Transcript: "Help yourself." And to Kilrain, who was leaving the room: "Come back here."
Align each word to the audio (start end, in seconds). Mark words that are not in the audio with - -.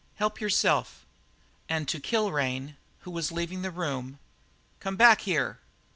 "Help 0.15 0.41
yourself." 0.41 1.05
And 1.69 1.87
to 1.87 1.99
Kilrain, 1.99 2.75
who 3.01 3.11
was 3.11 3.31
leaving 3.31 3.61
the 3.61 3.69
room: 3.69 4.17
"Come 4.79 4.95
back 4.95 5.21
here." 5.21 5.59